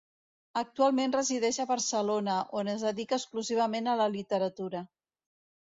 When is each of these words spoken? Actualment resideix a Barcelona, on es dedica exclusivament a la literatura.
Actualment 0.61 1.13
resideix 1.15 1.59
a 1.65 1.65
Barcelona, 1.73 2.39
on 2.63 2.73
es 2.75 2.87
dedica 2.89 3.21
exclusivament 3.21 3.93
a 3.95 3.99
la 4.03 4.11
literatura. 4.19 4.85